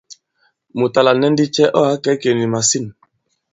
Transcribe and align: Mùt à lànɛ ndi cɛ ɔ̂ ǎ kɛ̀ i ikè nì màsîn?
Mùt 0.77 0.93
à 0.99 1.01
lànɛ 1.05 1.27
ndi 1.31 1.45
cɛ 1.55 1.63
ɔ̂ 1.79 1.83
ǎ 1.91 1.93
kɛ̀ 2.03 2.13
i 2.13 2.17
ikè 2.17 2.31
nì 2.37 2.45
màsîn? 2.53 2.85